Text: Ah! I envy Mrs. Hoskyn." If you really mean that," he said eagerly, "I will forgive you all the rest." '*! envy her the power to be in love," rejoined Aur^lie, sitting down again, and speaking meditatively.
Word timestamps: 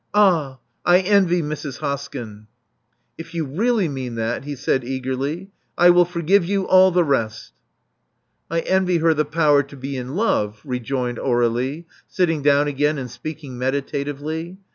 Ah! 0.15 0.57
I 0.83 1.01
envy 1.01 1.43
Mrs. 1.43 1.77
Hoskyn." 1.77 2.47
If 3.19 3.35
you 3.35 3.45
really 3.45 3.87
mean 3.87 4.15
that," 4.15 4.45
he 4.45 4.55
said 4.55 4.83
eagerly, 4.83 5.51
"I 5.77 5.91
will 5.91 6.05
forgive 6.05 6.43
you 6.43 6.67
all 6.67 6.89
the 6.89 7.03
rest." 7.03 7.53
'*! 8.05 8.49
envy 8.51 8.97
her 8.97 9.13
the 9.13 9.25
power 9.25 9.61
to 9.61 9.77
be 9.77 9.95
in 9.95 10.15
love," 10.15 10.59
rejoined 10.65 11.19
Aur^lie, 11.19 11.85
sitting 12.07 12.41
down 12.41 12.67
again, 12.67 12.97
and 12.97 13.11
speaking 13.11 13.59
meditatively. 13.59 14.57